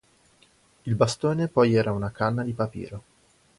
[0.85, 3.03] Il bastone poi era una canna di papiro.